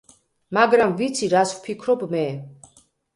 მაგრამ 0.57 0.95
ვიცი 1.01 1.29
რას 1.33 1.51
ვფიქრობ 1.57 2.07
მე. 2.15 2.23